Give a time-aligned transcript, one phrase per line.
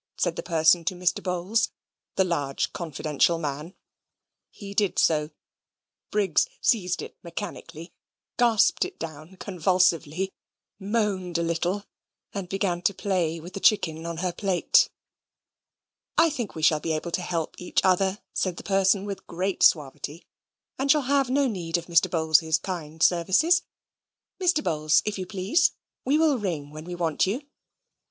[0.17, 1.21] said the person to Mr.
[1.21, 1.69] Bowls,
[2.15, 3.75] the large confidential man.
[4.49, 5.29] He did so.
[6.09, 7.93] Briggs seized it mechanically,
[8.35, 10.31] gasped it down convulsively,
[10.79, 11.85] moaned a little,
[12.33, 14.89] and began to play with the chicken on her plate.
[16.17, 19.61] "I think we shall be able to help each other," said the person with great
[19.61, 20.25] suavity:
[20.79, 22.09] "and shall have no need of Mr.
[22.09, 23.61] Bowls's kind services.
[24.39, 24.63] Mr.
[24.63, 25.73] Bowls, if you please,
[26.03, 27.43] we will ring when we want you."